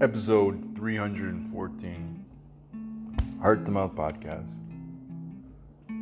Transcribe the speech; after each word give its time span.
episode 0.00 0.76
314 0.76 2.24
Heart 3.42 3.64
to 3.64 3.72
Mouth 3.72 3.96
Podcast. 3.96 4.48
I 5.88 5.92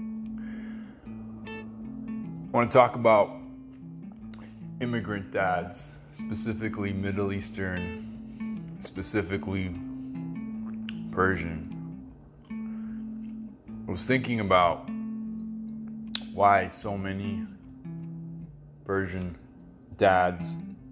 want 2.52 2.70
to 2.70 2.76
talk 2.76 2.94
about 2.94 3.30
immigrant 4.82 5.32
dads, 5.32 5.92
specifically 6.12 6.92
Middle 6.92 7.32
Eastern, 7.32 8.76
specifically 8.84 9.74
Persian. 11.10 11.72
I 13.88 13.90
was 13.90 14.04
thinking 14.04 14.40
about 14.40 14.90
why 16.34 16.68
so 16.68 16.98
many 16.98 17.46
Persian 18.84 19.38
dads 19.96 20.44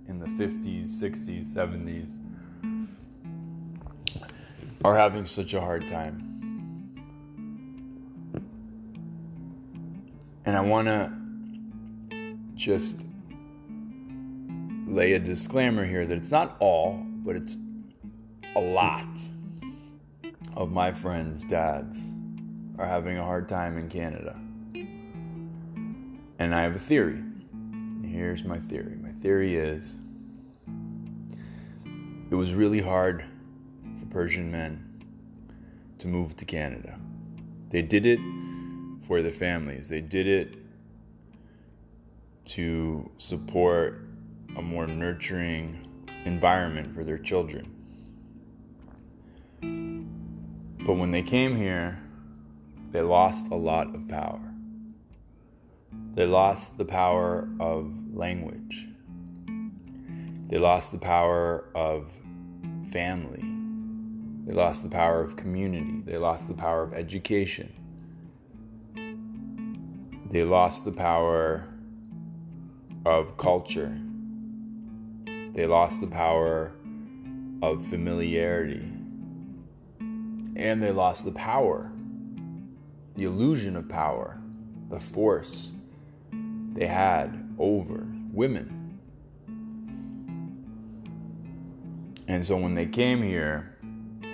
in 0.09 0.21
the 0.21 0.27
50s, 0.43 0.87
60s, 0.87 1.53
70s 1.53 2.09
are 4.85 4.97
having 4.99 5.25
such 5.25 5.55
a 5.55 5.61
hard 5.61 5.89
time. 5.89 6.31
And 10.45 10.55
I 10.55 10.61
want 10.61 10.89
to 10.89 11.11
just 12.55 12.97
lay 14.87 15.15
a 15.15 15.19
disclaimer 15.19 15.87
here 15.87 16.07
that 16.07 16.19
it's 16.19 16.31
not 16.31 16.57
all, 16.61 17.03
but 17.25 17.35
it's 17.35 17.57
a 18.55 18.61
lot 18.61 19.09
of 20.55 20.71
my 20.71 20.93
friends' 20.93 21.47
dads 21.47 21.99
are 22.79 22.87
having 22.87 23.17
a 23.17 23.25
hard 23.25 23.49
time 23.49 23.79
in 23.79 23.89
Canada. 23.89 24.39
And 26.39 26.55
I 26.55 26.61
have 26.61 26.77
a 26.77 26.79
theory. 26.79 27.23
Here's 28.05 28.45
my 28.45 28.59
theory. 28.59 28.97
My 28.97 29.13
theory 29.23 29.57
is 29.57 29.97
it 32.31 32.35
was 32.35 32.53
really 32.53 32.81
hard 32.81 33.25
Persian 34.15 34.49
men 34.49 35.03
to 35.99 36.07
move 36.07 36.37
to 36.37 36.45
Canada. 36.45 36.97
They 37.71 37.83
did 37.83 38.07
it 38.07 38.21
for 39.09 39.23
their 39.23 39.33
families, 39.33 39.89
they 39.89 40.01
did 40.01 40.29
it 40.29 40.55
to 42.45 43.11
support 43.19 44.07
a 44.57 44.63
more 44.63 44.87
nurturing 44.87 45.89
environment 46.25 46.95
for 46.95 47.03
their 47.03 47.19
children. 47.19 47.73
But 50.87 50.95
when 50.95 51.11
they 51.11 51.23
came 51.23 51.57
here, 51.57 52.01
they 52.93 53.01
lost 53.01 53.47
a 53.51 53.57
lot 53.57 53.97
of 53.97 54.07
power. 54.07 54.41
They 56.15 56.25
lost 56.25 56.79
the 56.79 56.85
power 56.85 57.49
of 57.59 57.93
language. 58.15 58.87
They 60.49 60.59
lost 60.59 60.93
the 60.93 60.99
power 60.99 61.65
of 61.75 62.07
family. 62.93 63.54
They 64.47 64.53
lost 64.53 64.83
the 64.83 64.91
power 64.91 65.23
of 65.23 65.37
community. 65.37 66.03
They 66.05 66.19
lost 66.19 66.49
the 66.49 66.55
power 66.55 66.83
of 66.83 66.93
education. 66.93 67.73
They 70.31 70.43
lost 70.43 70.85
the 70.85 70.93
power 70.93 71.67
of 73.07 73.39
culture. 73.39 73.97
They 75.27 75.67
lost 75.67 76.01
the 76.01 76.07
power 76.07 76.73
of 77.63 77.87
familiarity. 77.87 78.91
And 80.57 80.83
they 80.83 80.93
lost 80.93 81.25
the 81.25 81.33
power, 81.33 81.91
the 83.15 83.25
illusion 83.25 83.77
of 83.77 83.89
power, 83.89 84.39
the 84.91 85.01
force 85.01 85.73
they 86.75 86.87
had 86.87 87.55
over 87.59 88.07
women. 88.33 88.99
And 92.27 92.45
so 92.45 92.57
when 92.57 92.75
they 92.75 92.87
came 92.87 93.23
here 93.23 93.74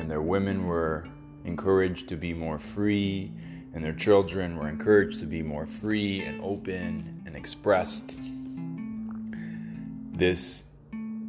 and 0.01 0.11
their 0.11 0.23
women 0.23 0.67
were 0.67 1.06
encouraged 1.44 2.09
to 2.09 2.16
be 2.16 2.33
more 2.33 2.59
free, 2.59 3.31
and 3.75 3.84
their 3.84 3.93
children 3.93 4.56
were 4.56 4.69
encouraged 4.69 5.21
to 5.21 5.27
be 5.27 5.43
more 5.43 5.66
free 5.66 6.22
and 6.22 6.43
open 6.43 7.22
and 7.27 7.37
expressed, 7.37 8.16
this 10.12 10.65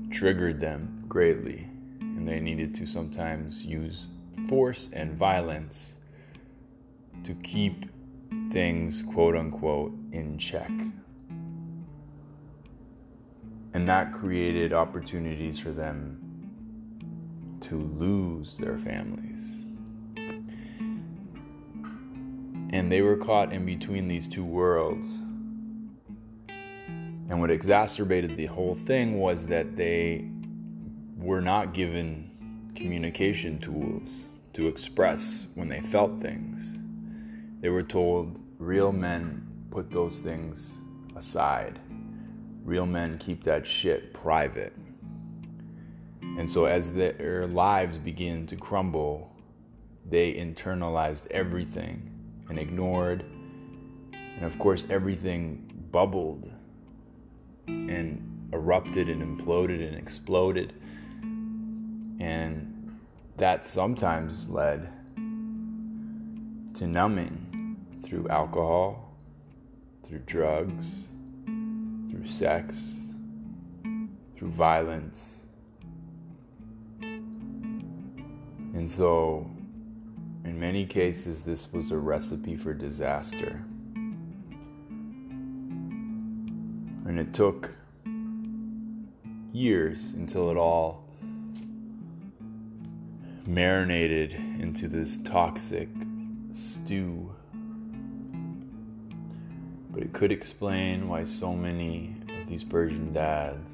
triggered 0.10 0.62
them 0.62 1.04
greatly, 1.08 1.68
and 2.00 2.26
they 2.28 2.40
needed 2.40 2.74
to 2.76 2.86
sometimes 2.86 3.66
use 3.66 4.08
force 4.48 4.90
and 4.94 5.18
violence 5.18 5.96
to 7.26 7.34
keep 7.36 7.86
things, 8.52 9.02
quote 9.02 9.36
unquote, 9.36 9.92
in 10.14 10.38
check. 10.38 10.72
And 13.74 13.88
that 13.88 14.14
created 14.14 14.74
opportunities 14.74 15.60
for 15.60 15.72
them 15.72 16.31
to 17.62 17.78
lose 17.78 18.58
their 18.58 18.78
families. 18.78 19.56
And 22.74 22.92
they 22.92 23.02
were 23.02 23.18
caught 23.18 23.52
in 23.52 23.66
between 23.66 24.08
these 24.08 24.28
two 24.28 24.46
worlds. 24.46 25.20
And 27.30 27.40
what 27.40 27.52
exacerbated 27.52 28.36
the 28.38 28.48
whole 28.48 28.76
thing 28.76 29.20
was 29.20 29.46
that 29.48 29.78
they 29.78 30.26
were 31.18 31.42
not 31.42 31.74
given 31.74 32.72
communication 32.76 33.60
tools 33.60 34.26
to 34.54 34.68
express 34.68 35.48
when 35.56 35.70
they 35.70 35.82
felt 35.82 36.22
things. 36.22 36.80
They 37.62 37.70
were 37.70 37.84
told 37.84 38.42
real 38.58 38.92
men 38.92 39.48
put 39.70 39.92
those 39.92 40.20
things 40.20 40.74
aside. 41.16 41.80
Real 42.64 42.86
men 42.86 43.18
keep 43.18 43.44
that 43.44 43.66
shit 43.66 44.14
private. 44.14 44.74
And 46.38 46.50
so, 46.50 46.66
as 46.66 46.92
their 46.94 47.48
lives 47.48 47.98
began 47.98 48.48
to 48.48 48.56
crumble, 48.56 49.32
they 50.10 50.34
internalized 50.34 51.28
everything 51.32 52.10
and 52.50 52.58
ignored. 52.58 53.26
And 54.14 54.46
of 54.46 54.58
course, 54.58 54.86
everything 54.90 55.72
bubbled 55.92 56.50
and 57.68 58.50
erupted 58.54 59.10
and 59.10 59.22
imploded 59.22 59.86
and 59.88 59.96
exploded. 59.96 60.74
And 62.20 63.00
that 63.38 63.68
sometimes 63.68 64.50
led 64.50 64.90
to 66.76 66.88
numbing 66.88 67.78
through 68.04 68.28
alcohol, 68.30 69.16
through 70.06 70.20
drugs, 70.26 71.06
through 72.10 72.26
sex, 72.26 73.00
through 74.36 74.50
violence. 74.50 75.41
And 78.74 78.90
so, 78.90 79.50
in 80.46 80.60
many 80.60 80.86
cases, 80.86 81.44
this 81.44 81.72
was 81.74 81.92
a 81.92 81.98
recipe 81.98 82.56
for 82.56 82.74
disaster. 82.74 83.64
And 87.06 87.20
it 87.20 87.34
took 87.34 87.76
years 89.52 90.14
until 90.14 90.50
it 90.50 90.58
all 90.58 91.04
marinated 93.46 94.34
into 94.34 94.88
this 94.88 95.18
toxic 95.18 95.90
stew. 96.54 97.36
But 99.90 100.04
it 100.04 100.14
could 100.14 100.32
explain 100.32 101.10
why 101.10 101.26
so 101.26 101.54
many 101.54 102.16
of 102.42 102.48
these 102.48 102.64
Persian 102.64 103.12
dads 103.12 103.70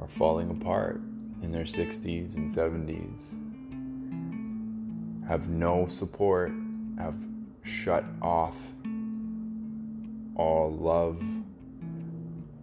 are 0.00 0.08
falling 0.08 0.50
apart 0.50 1.00
in 1.42 1.52
their 1.52 1.64
60s 1.64 2.36
and 2.36 2.48
70s, 2.48 3.20
have 5.28 5.48
no 5.48 5.86
support, 5.86 6.52
have 6.98 7.16
shut 7.62 8.04
off 8.22 8.56
all 10.36 10.70
love, 10.70 11.20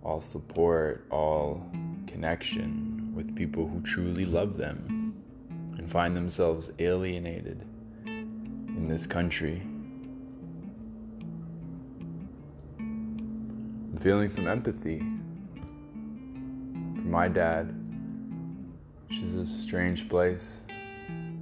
all 0.03 0.21
support, 0.21 1.06
all 1.09 1.65
connection 2.07 3.12
with 3.15 3.36
people 3.36 3.68
who 3.68 3.81
truly 3.81 4.25
love 4.25 4.57
them 4.57 5.15
and 5.77 5.92
find 5.92 6.15
themselves 6.15 6.71
alienated 6.80 7.65
in 8.06 8.88
this 8.88 9.06
country. 9.06 9.62
I'm 12.77 14.00
feeling 14.01 14.30
some 14.30 14.47
empathy 14.47 15.00
for 15.00 17.07
my 17.07 17.27
dad, 17.27 17.75
which 19.13 19.24
is 19.24 19.36
a 19.36 19.45
strange 19.45 20.10
place 20.10 20.62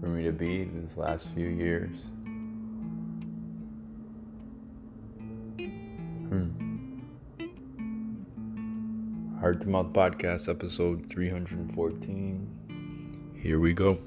for 0.01 0.07
me 0.07 0.23
to 0.23 0.33
be 0.33 0.65
these 0.65 0.97
last 0.97 1.29
few 1.29 1.47
years. 1.47 1.97
Hmm. 6.27 6.49
Heart 9.39 9.61
to 9.61 9.69
Mouth 9.69 9.93
Podcast, 9.93 10.49
episode 10.49 11.09
314. 11.09 13.39
Here 13.41 13.59
we 13.59 13.73
go. 13.73 13.99